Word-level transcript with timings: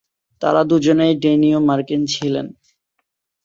তার 0.41 0.55
দুজনেই 0.69 1.13
ডেনীয়-মার্কিন 1.23 2.01
ছিলেন। 2.13 2.47